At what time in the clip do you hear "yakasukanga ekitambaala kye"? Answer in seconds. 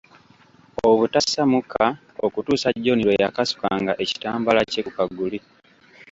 3.23-4.81